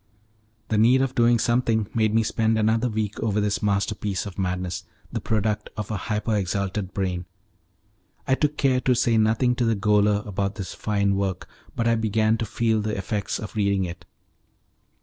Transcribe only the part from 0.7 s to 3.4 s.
need of doing something made me spend a week over